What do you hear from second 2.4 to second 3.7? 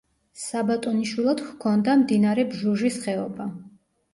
ბჟუჟის ხეობა.